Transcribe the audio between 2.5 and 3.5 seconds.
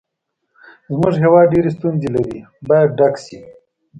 باید ډک شي.